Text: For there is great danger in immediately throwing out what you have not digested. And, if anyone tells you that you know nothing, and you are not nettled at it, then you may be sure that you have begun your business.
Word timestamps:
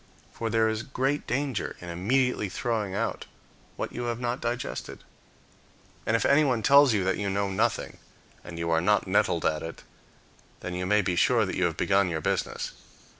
For 0.33 0.49
there 0.49 0.67
is 0.67 0.81
great 0.81 1.27
danger 1.27 1.75
in 1.79 1.87
immediately 1.89 2.49
throwing 2.49 2.95
out 2.95 3.27
what 3.75 3.91
you 3.91 4.05
have 4.05 4.19
not 4.19 4.41
digested. 4.41 5.03
And, 6.07 6.15
if 6.15 6.25
anyone 6.25 6.63
tells 6.63 6.91
you 6.91 7.03
that 7.03 7.19
you 7.19 7.29
know 7.29 7.51
nothing, 7.51 7.97
and 8.43 8.57
you 8.57 8.71
are 8.71 8.81
not 8.81 9.05
nettled 9.05 9.45
at 9.45 9.61
it, 9.61 9.83
then 10.61 10.73
you 10.73 10.87
may 10.87 11.03
be 11.03 11.15
sure 11.15 11.45
that 11.45 11.55
you 11.55 11.65
have 11.65 11.77
begun 11.77 12.09
your 12.09 12.19
business. 12.19 12.71